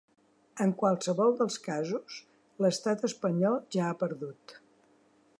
En 0.63 0.71
qualsevol 0.77 1.35
dels 1.41 1.57
casos, 1.67 2.15
l’estat 2.65 3.05
espanyol 3.09 3.61
ja 3.77 3.85
ha 3.91 3.99
perdut. 4.05 4.55